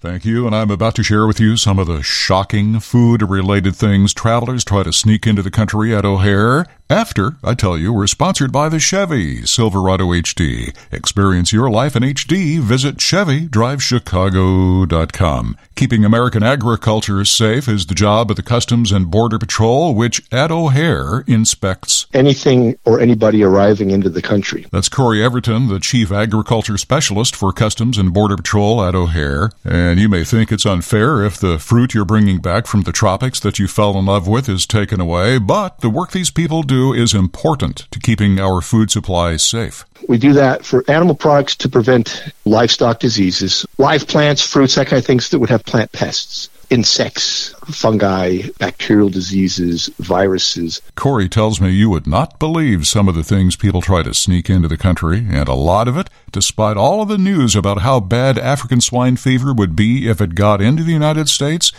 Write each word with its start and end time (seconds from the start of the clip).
Thank 0.00 0.24
you, 0.24 0.46
and 0.46 0.54
I'm 0.54 0.70
about 0.70 0.94
to 0.94 1.02
share 1.02 1.26
with 1.26 1.40
you 1.40 1.56
some 1.56 1.76
of 1.76 1.88
the 1.88 2.04
shocking 2.04 2.78
food 2.78 3.20
related 3.20 3.74
things 3.74 4.14
travelers 4.14 4.64
try 4.64 4.84
to 4.84 4.92
sneak 4.92 5.26
into 5.26 5.42
the 5.42 5.50
country 5.50 5.92
at 5.92 6.04
O'Hare. 6.04 6.66
After 6.90 7.36
I 7.44 7.52
tell 7.52 7.76
you, 7.76 7.92
we're 7.92 8.06
sponsored 8.06 8.50
by 8.50 8.70
the 8.70 8.80
Chevy 8.80 9.44
Silverado 9.44 10.06
HD. 10.06 10.74
Experience 10.90 11.52
your 11.52 11.68
life 11.68 11.94
in 11.94 12.02
HD. 12.02 12.60
Visit 12.60 12.96
ChevyDriveChicago.com. 12.96 15.58
Keeping 15.74 16.06
American 16.06 16.42
agriculture 16.42 17.22
safe 17.26 17.68
is 17.68 17.84
the 17.86 17.94
job 17.94 18.30
of 18.30 18.36
the 18.36 18.42
Customs 18.42 18.90
and 18.90 19.10
Border 19.10 19.38
Patrol, 19.38 19.94
which 19.94 20.22
at 20.32 20.50
O'Hare 20.50 21.24
inspects 21.26 22.06
anything 22.14 22.78
or 22.86 23.00
anybody 23.00 23.44
arriving 23.44 23.90
into 23.90 24.08
the 24.08 24.22
country. 24.22 24.64
That's 24.72 24.88
Cory 24.88 25.22
Everton, 25.22 25.68
the 25.68 25.80
Chief 25.80 26.10
Agriculture 26.10 26.78
Specialist 26.78 27.36
for 27.36 27.52
Customs 27.52 27.98
and 27.98 28.14
Border 28.14 28.38
Patrol 28.38 28.82
at 28.82 28.94
O'Hare. 28.94 29.50
And 29.62 30.00
you 30.00 30.08
may 30.08 30.24
think 30.24 30.50
it's 30.50 30.64
unfair 30.64 31.22
if 31.22 31.36
the 31.36 31.58
fruit 31.58 31.92
you're 31.92 32.06
bringing 32.06 32.38
back 32.38 32.66
from 32.66 32.84
the 32.84 32.92
tropics 32.92 33.38
that 33.40 33.58
you 33.58 33.68
fell 33.68 33.98
in 33.98 34.06
love 34.06 34.26
with 34.26 34.48
is 34.48 34.66
taken 34.66 35.02
away, 35.02 35.36
but 35.38 35.80
the 35.80 35.90
work 35.90 36.12
these 36.12 36.30
people 36.30 36.62
do 36.62 36.77
is 36.78 37.14
important 37.14 37.86
to 37.90 37.98
keeping 37.98 38.38
our 38.38 38.60
food 38.60 38.90
supply 38.90 39.36
safe. 39.36 39.84
We 40.08 40.18
do 40.18 40.32
that 40.34 40.64
for 40.64 40.84
animal 40.88 41.14
products 41.14 41.56
to 41.56 41.68
prevent 41.68 42.32
livestock 42.44 43.00
diseases, 43.00 43.66
live 43.78 44.06
plants, 44.06 44.42
fruits, 44.42 44.76
that 44.76 44.86
kind 44.86 44.98
of 44.98 45.06
things 45.06 45.28
that 45.30 45.38
would 45.38 45.50
have 45.50 45.64
plant 45.64 45.92
pests 45.92 46.48
insects, 46.70 47.54
fungi, 47.66 48.42
bacterial 48.58 49.08
diseases, 49.08 49.88
viruses. 49.98 50.82
Cory 50.94 51.28
tells 51.28 51.60
me 51.60 51.70
you 51.70 51.90
would 51.90 52.06
not 52.06 52.38
believe 52.38 52.86
some 52.86 53.08
of 53.08 53.14
the 53.14 53.24
things 53.24 53.56
people 53.56 53.80
try 53.80 54.02
to 54.02 54.14
sneak 54.14 54.50
into 54.50 54.68
the 54.68 54.76
country, 54.76 55.26
and 55.30 55.48
a 55.48 55.54
lot 55.54 55.88
of 55.88 55.96
it, 55.96 56.10
despite 56.30 56.76
all 56.76 57.00
of 57.00 57.08
the 57.08 57.18
news 57.18 57.56
about 57.56 57.80
how 57.80 58.00
bad 58.00 58.38
African 58.38 58.80
swine 58.80 59.16
fever 59.16 59.52
would 59.52 59.74
be 59.74 60.08
if 60.08 60.20
it 60.20 60.34
got 60.34 60.60
into 60.60 60.82
the 60.82 60.92
United 60.92 61.28
States, 61.28 61.72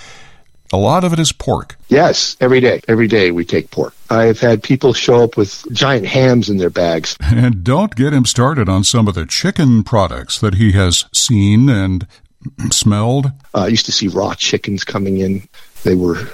a 0.71 0.77
lot 0.77 1.03
of 1.03 1.13
it 1.13 1.19
is 1.19 1.31
pork. 1.31 1.77
Yes, 1.87 2.37
every 2.39 2.59
day. 2.59 2.81
Every 2.87 3.07
day 3.07 3.31
we 3.31 3.45
take 3.45 3.71
pork. 3.71 3.93
I've 4.09 4.39
had 4.39 4.61
people 4.63 4.93
show 4.93 5.23
up 5.23 5.37
with 5.37 5.63
giant 5.71 6.05
hams 6.05 6.49
in 6.49 6.57
their 6.57 6.69
bags. 6.69 7.17
And 7.39 7.63
don't 7.63 7.95
get 7.95 8.11
him 8.11 8.25
started 8.25 8.67
on 8.67 8.83
some 8.83 9.07
of 9.07 9.15
the 9.15 9.25
chicken 9.25 9.83
products 9.83 10.39
that 10.39 10.55
he 10.55 10.73
has 10.73 11.05
seen 11.13 11.69
and 11.69 12.05
smelled. 12.71 13.27
Uh, 13.53 13.61
I 13.61 13.67
used 13.67 13.85
to 13.85 13.91
see 13.91 14.07
raw 14.07 14.33
chickens 14.33 14.83
coming 14.83 15.19
in. 15.19 15.47
They 15.83 15.95
were 15.95 16.27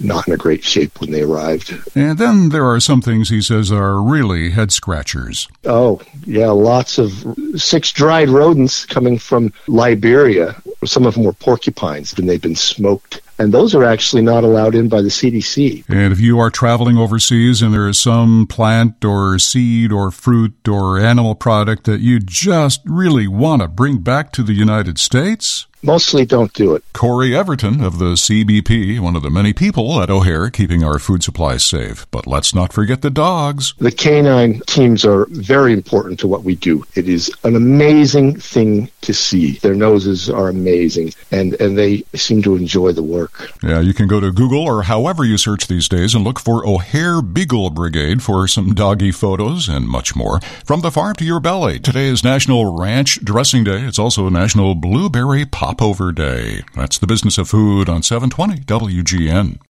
not 0.00 0.26
in 0.26 0.34
a 0.34 0.36
great 0.36 0.64
shape 0.64 1.00
when 1.00 1.10
they 1.10 1.22
arrived. 1.22 1.74
And 1.96 2.18
then 2.18 2.50
there 2.50 2.66
are 2.66 2.80
some 2.80 3.00
things 3.00 3.28
he 3.28 3.42
says 3.42 3.70
are 3.72 4.00
really 4.00 4.50
head 4.50 4.72
scratchers. 4.72 5.48
Oh, 5.64 6.00
yeah, 6.26 6.50
lots 6.50 6.98
of 6.98 7.12
six 7.56 7.92
dried 7.92 8.28
rodents 8.28 8.84
coming 8.86 9.18
from 9.18 9.52
Liberia. 9.66 10.60
Some 10.84 11.06
of 11.06 11.14
them 11.14 11.24
were 11.24 11.32
porcupines, 11.32 12.12
and 12.18 12.28
they've 12.28 12.40
been 12.40 12.56
smoked 12.56 13.20
and 13.38 13.52
those 13.52 13.74
are 13.74 13.84
actually 13.84 14.22
not 14.22 14.44
allowed 14.44 14.74
in 14.74 14.88
by 14.88 15.02
the 15.02 15.08
CDC. 15.08 15.84
And 15.88 16.12
if 16.12 16.20
you 16.20 16.38
are 16.38 16.50
traveling 16.50 16.96
overseas 16.96 17.62
and 17.62 17.74
there 17.74 17.88
is 17.88 17.98
some 17.98 18.46
plant 18.46 19.04
or 19.04 19.38
seed 19.38 19.90
or 19.90 20.10
fruit 20.10 20.68
or 20.68 20.98
animal 20.98 21.34
product 21.34 21.84
that 21.84 22.00
you 22.00 22.20
just 22.20 22.80
really 22.84 23.26
want 23.26 23.62
to 23.62 23.68
bring 23.68 23.98
back 23.98 24.30
to 24.32 24.42
the 24.42 24.52
United 24.52 24.98
States, 24.98 25.66
mostly 25.84 26.24
don't 26.24 26.52
do 26.54 26.74
it. 26.74 26.82
Cory 26.92 27.36
Everton 27.36 27.82
of 27.82 27.98
the 27.98 28.14
CBP, 28.14 28.98
one 29.00 29.16
of 29.16 29.22
the 29.22 29.30
many 29.30 29.52
people 29.52 30.00
at 30.00 30.10
O'Hare 30.10 30.50
keeping 30.50 30.82
our 30.82 30.98
food 30.98 31.22
supply 31.22 31.56
safe. 31.56 32.06
But 32.10 32.26
let's 32.26 32.54
not 32.54 32.72
forget 32.72 33.02
the 33.02 33.10
dogs. 33.10 33.74
The 33.78 33.92
canine 33.92 34.60
teams 34.66 35.04
are 35.04 35.26
very 35.30 35.72
important 35.72 36.18
to 36.20 36.28
what 36.28 36.44
we 36.44 36.54
do. 36.54 36.84
It 36.94 37.08
is 37.08 37.30
an 37.44 37.56
amazing 37.56 38.40
thing 38.40 38.90
to 39.02 39.12
see. 39.12 39.58
Their 39.58 39.74
noses 39.74 40.30
are 40.30 40.48
amazing, 40.48 41.12
and, 41.30 41.54
and 41.60 41.76
they 41.76 42.04
seem 42.14 42.42
to 42.42 42.56
enjoy 42.56 42.92
the 42.92 43.02
work. 43.02 43.52
Yeah, 43.62 43.80
you 43.80 43.92
can 43.92 44.08
go 44.08 44.20
to 44.20 44.32
Google 44.32 44.62
or 44.62 44.84
however 44.84 45.24
you 45.24 45.36
search 45.36 45.66
these 45.66 45.88
days 45.88 46.14
and 46.14 46.24
look 46.24 46.40
for 46.40 46.66
O'Hare 46.66 47.20
Beagle 47.20 47.70
Brigade 47.70 48.22
for 48.22 48.48
some 48.48 48.74
doggy 48.74 49.12
photos 49.12 49.68
and 49.68 49.86
much 49.86 50.16
more. 50.16 50.40
From 50.64 50.80
the 50.80 50.90
farm 50.90 51.14
to 51.16 51.24
your 51.24 51.40
belly, 51.40 51.78
today 51.78 52.06
is 52.06 52.24
National 52.24 52.76
Ranch 52.76 53.22
Dressing 53.22 53.64
Day. 53.64 53.82
It's 53.82 53.98
also 53.98 54.28
National 54.28 54.74
Blueberry 54.74 55.44
Pop 55.44 55.73
Popover 55.76 56.12
Day. 56.12 56.62
That's 56.76 56.98
the 56.98 57.06
business 57.08 57.36
of 57.36 57.48
food 57.48 57.88
on 57.88 58.04
720 58.04 58.60
WGN. 58.60 59.58